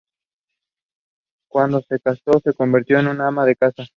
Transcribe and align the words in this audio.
Cuando 1.47 1.79
se 1.81 1.99
casó 1.99 2.39
se 2.43 2.55
convirtió 2.55 2.97
en 2.97 3.21
ama 3.21 3.45
de 3.45 3.55
casa. 3.55 3.85